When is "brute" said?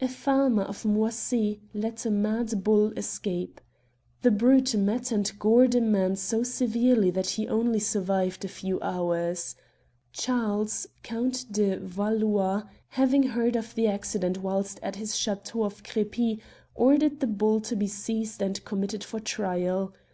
4.30-4.74